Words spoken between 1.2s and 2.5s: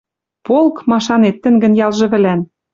тӹнгӹн ялжы вӹлӓн.